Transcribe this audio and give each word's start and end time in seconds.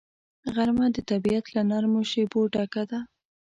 غرمه 0.53 0.87
د 0.95 0.97
طبیعت 1.09 1.45
له 1.55 1.61
نرمو 1.69 2.01
شیبو 2.11 2.41
ډکه 2.53 2.83
ده 2.91 2.99